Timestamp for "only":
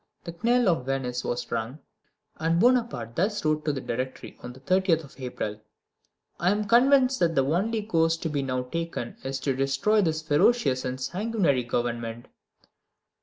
7.45-7.83